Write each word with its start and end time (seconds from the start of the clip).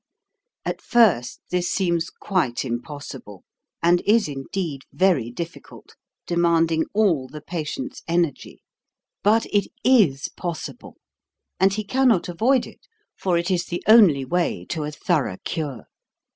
At 0.65 0.81
first 0.81 1.41
this 1.51 1.69
seems 1.69 2.09
quite 2.09 2.65
impossible, 2.65 3.43
and 3.83 4.01
is 4.03 4.27
indeed 4.27 4.81
very 4.91 5.29
difficult, 5.29 5.95
demanding 6.25 6.85
all 6.95 7.27
the 7.27 7.39
pa 7.39 7.57
tient's 7.61 8.01
energy. 8.07 8.63
But 9.21 9.45
it 9.53 9.67
is 9.83 10.27
possible, 10.29 10.97
and 11.59 11.71
he 11.73 11.83
can 11.83 12.07
not 12.07 12.27
avoid 12.27 12.65
it, 12.65 12.87
for 13.15 13.37
it 13.37 13.51
is 13.51 13.65
the 13.65 13.83
only 13.87 14.25
way 14.25 14.65
to 14.69 14.85
a 14.85 14.91
thor 14.91 15.17
184 15.17 15.21
THE 15.21 15.21
CURE 15.21 15.21
185 15.21 15.35
ough 15.35 15.43
cure. 15.43 15.87